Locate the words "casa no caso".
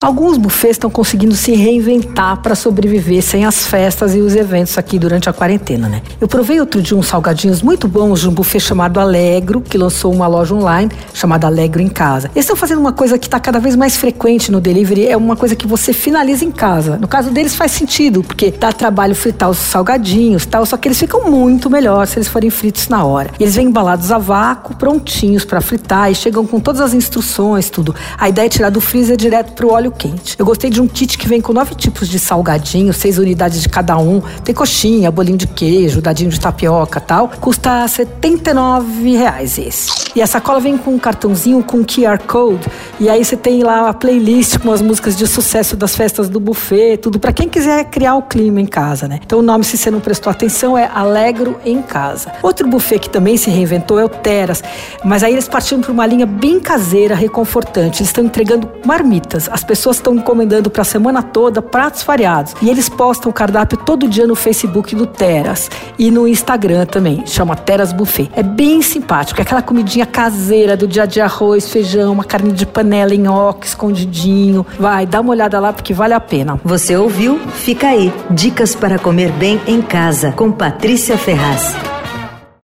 16.52-17.32